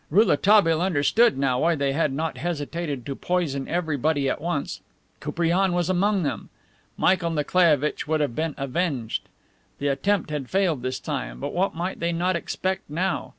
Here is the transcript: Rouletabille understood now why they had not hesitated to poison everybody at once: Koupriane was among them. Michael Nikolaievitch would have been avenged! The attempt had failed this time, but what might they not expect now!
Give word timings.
Rouletabille 0.09 0.81
understood 0.81 1.37
now 1.37 1.59
why 1.59 1.75
they 1.75 1.93
had 1.93 2.11
not 2.11 2.39
hesitated 2.39 3.05
to 3.05 3.15
poison 3.15 3.67
everybody 3.67 4.27
at 4.27 4.41
once: 4.41 4.81
Koupriane 5.19 5.73
was 5.73 5.91
among 5.91 6.23
them. 6.23 6.49
Michael 6.97 7.29
Nikolaievitch 7.29 8.07
would 8.07 8.19
have 8.19 8.33
been 8.33 8.55
avenged! 8.57 9.29
The 9.77 9.89
attempt 9.89 10.31
had 10.31 10.49
failed 10.49 10.81
this 10.81 10.99
time, 10.99 11.39
but 11.39 11.53
what 11.53 11.75
might 11.75 11.99
they 11.99 12.11
not 12.13 12.35
expect 12.35 12.89
now! 12.89 13.29